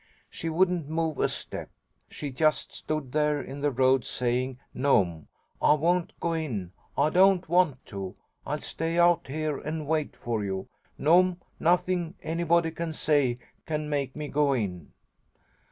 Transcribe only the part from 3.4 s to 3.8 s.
the